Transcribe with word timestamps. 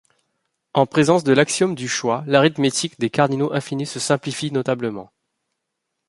En 0.73 0.87
présence 0.87 1.23
de 1.23 1.31
l'axiome 1.31 1.75
du 1.75 1.87
choix, 1.87 2.23
l'arithmétique 2.25 2.99
des 2.99 3.11
cardinaux 3.11 3.53
infinis 3.53 3.85
se 3.85 3.99
simplifie 3.99 4.51
notablement. 4.51 5.11